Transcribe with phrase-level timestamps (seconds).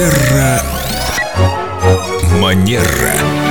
[0.00, 0.62] Терра
[2.40, 3.49] Манера.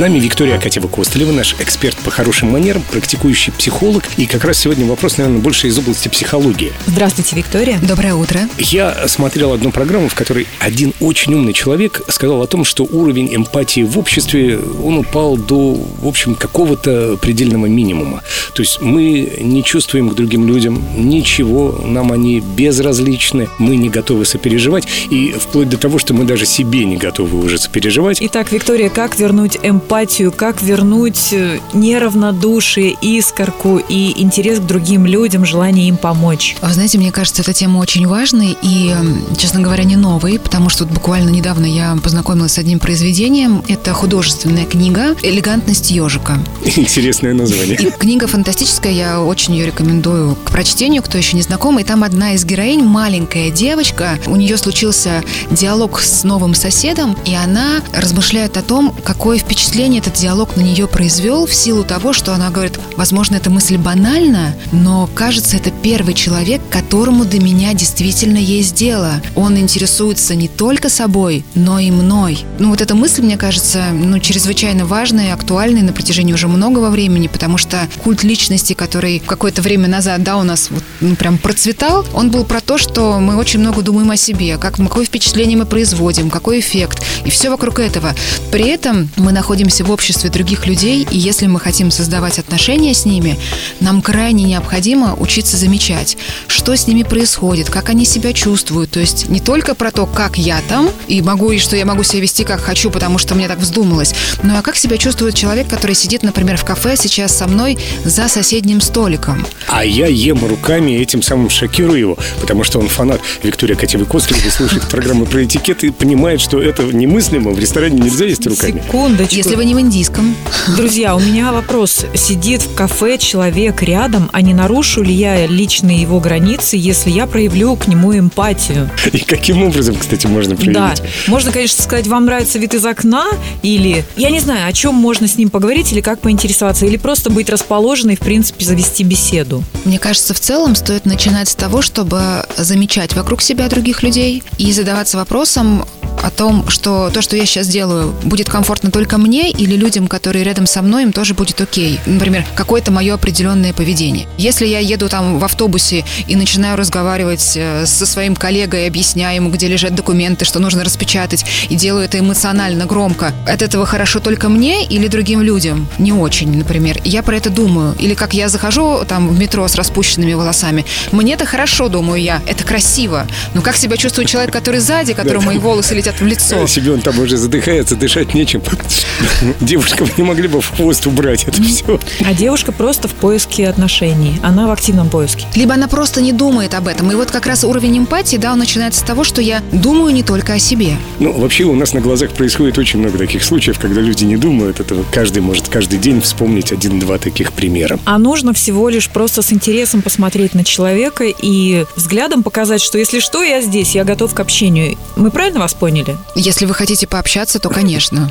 [0.00, 4.02] С нами Виктория Акатьева Костылева, наш эксперт по хорошим манерам, практикующий психолог.
[4.16, 6.72] И как раз сегодня вопрос, наверное, больше из области психологии.
[6.86, 7.78] Здравствуйте, Виктория.
[7.86, 8.40] Доброе утро.
[8.56, 13.36] Я смотрел одну программу, в которой один очень умный человек сказал о том, что уровень
[13.36, 18.22] эмпатии в обществе, он упал до, в общем, какого-то предельного минимума.
[18.54, 24.24] То есть мы не чувствуем к другим людям ничего, нам они безразличны, мы не готовы
[24.24, 28.16] сопереживать, и вплоть до того, что мы даже себе не готовы уже сопереживать.
[28.22, 29.89] Итак, Виктория, как вернуть эмпатию,
[30.30, 36.56] как вернуть э, неравнодушие, искорку и интерес к другим людям, желание им помочь?
[36.62, 38.94] Вы знаете, мне кажется, эта тема очень важной и,
[39.36, 43.64] честно говоря, не новой, потому что вот буквально недавно я познакомилась с одним произведением.
[43.66, 46.38] Это художественная книга «Элегантность ежика».
[46.64, 47.74] Интересное название.
[47.74, 51.80] И книга фантастическая, я очень ее рекомендую к прочтению, кто еще не знаком.
[51.80, 57.34] И там одна из героинь, маленькая девочка, у нее случился диалог с новым соседом, и
[57.34, 62.34] она размышляет о том, какое впечатление этот диалог на нее произвел в силу того, что
[62.34, 68.36] она говорит, возможно, эта мысль банальна, но кажется, это первый человек, которому до меня действительно
[68.36, 69.22] есть дело.
[69.34, 72.44] Он интересуется не только собой, но и мной.
[72.58, 76.90] Ну вот эта мысль, мне кажется, ну, чрезвычайно важная и актуальная на протяжении уже многого
[76.90, 81.38] времени, потому что культ личности, который какое-то время назад, да, у нас вот, ну, прям
[81.38, 85.56] процветал, он был про то, что мы очень много думаем о себе, как, какое впечатление
[85.56, 88.14] мы производим, какой эффект, и все вокруг этого.
[88.52, 93.04] При этом мы находимся в обществе других людей, и если мы хотим создавать отношения с
[93.04, 93.38] ними,
[93.80, 96.16] нам крайне необходимо учиться замечать,
[96.46, 98.90] что с ними происходит, как они себя чувствуют.
[98.90, 102.02] То есть не только про то, как я там, и могу, и что я могу
[102.02, 105.68] себя вести как хочу, потому что мне так вздумалось, но а как себя чувствует человек,
[105.68, 109.46] который сидит, например, в кафе сейчас со мной за соседним столиком.
[109.68, 114.06] А я ем руками и этим самым шокирую его, потому что он фанат Виктория Катевой
[114.06, 118.82] Костылевой, слушает программы про этикет и понимает, что это немыслимо, в ресторане нельзя есть руками.
[118.84, 119.36] Секундочку.
[119.36, 120.34] Если вы не в индийском.
[120.76, 122.04] Друзья, у меня вопрос.
[122.14, 127.26] Сидит в кафе человек рядом, а не нарушу ли я личные его границы, если я
[127.26, 128.90] проявлю к нему эмпатию?
[129.12, 130.74] И каким образом, кстати, можно проявить?
[130.74, 130.94] Да.
[131.26, 133.26] Можно, конечно, сказать, вам нравится вид из окна,
[133.62, 137.30] или, я не знаю, о чем можно с ним поговорить, или как поинтересоваться, или просто
[137.30, 139.64] быть расположенной, в принципе, завести беседу.
[139.84, 144.72] Мне кажется, в целом стоит начинать с того, чтобы замечать вокруг себя других людей и
[144.72, 145.84] задаваться вопросом,
[146.22, 150.44] о том, что то, что я сейчас делаю, будет комфортно только мне или людям, которые
[150.44, 151.98] рядом со мной, им тоже будет окей.
[152.06, 154.26] Например, какое-то мое определенное поведение.
[154.36, 159.50] Если я еду там в автобусе и начинаю разговаривать э, со своим коллегой, объясняя ему,
[159.50, 164.48] где лежат документы, что нужно распечатать, и делаю это эмоционально, громко, от этого хорошо только
[164.48, 165.88] мне или другим людям?
[165.98, 166.98] Не очень, например.
[167.04, 167.94] Я про это думаю.
[167.98, 170.84] Или как я захожу там в метро с распущенными волосами.
[171.12, 173.26] Мне-то хорошо, думаю я, это красиво.
[173.54, 176.66] Но как себя чувствует человек, который сзади, которому мои волосы летят в лицо?
[176.66, 178.62] Себе он там уже задыхается, дышать нечем.
[179.60, 182.00] Девушка, вы не могли бы в хвост убрать это все?
[182.24, 184.40] А девушка просто в поиске отношений.
[184.42, 185.46] Она в активном поиске.
[185.54, 187.10] Либо она просто не думает об этом.
[187.12, 190.22] И вот как раз уровень эмпатии, да, он начинается с того, что я думаю не
[190.22, 190.96] только о себе.
[191.18, 194.80] Ну, вообще у нас на глазах происходит очень много таких случаев, когда люди не думают.
[194.80, 197.98] Это каждый может каждый день вспомнить один-два таких примера.
[198.04, 203.20] А нужно всего лишь просто с интересом посмотреть на человека и взглядом показать, что если
[203.20, 204.96] что, я здесь, я готов к общению.
[205.16, 205.99] Мы правильно вас поняли?
[206.34, 208.30] Если вы хотите пообщаться, то, конечно.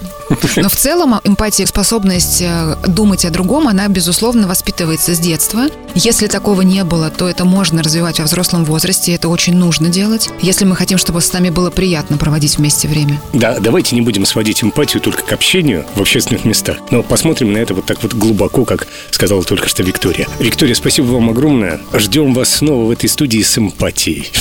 [0.56, 5.68] Но в целом эмпатия, способность э, думать о другом, она, безусловно, воспитывается с детства.
[5.96, 10.30] Если такого не было, то это можно развивать во взрослом возрасте, это очень нужно делать,
[10.42, 13.22] если мы хотим, чтобы с нами было приятно проводить вместе время.
[13.34, 17.58] Да, давайте не будем сводить эмпатию только к общению в общественных местах, но посмотрим на
[17.58, 20.28] это вот так вот глубоко, как сказала только что Виктория.
[20.40, 21.82] Виктория, спасибо вам огромное.
[21.94, 24.32] Ждем вас снова в этой студии с эмпатией.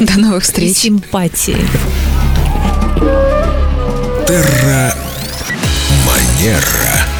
[0.00, 0.76] До новых встреч.
[0.76, 1.56] Симпатии.
[4.30, 4.94] Терра
[6.06, 7.19] Манера.